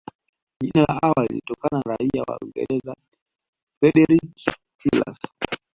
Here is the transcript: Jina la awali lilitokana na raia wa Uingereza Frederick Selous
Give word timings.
Jina 0.61 0.81
la 0.81 0.99
awali 1.03 1.27
lilitokana 1.27 1.81
na 1.85 1.95
raia 1.95 2.23
wa 2.27 2.37
Uingereza 2.41 2.95
Frederick 3.79 4.55
Selous 4.83 5.19